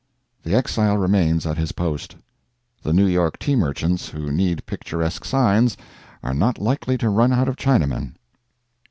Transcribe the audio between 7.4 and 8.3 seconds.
of Chinamen.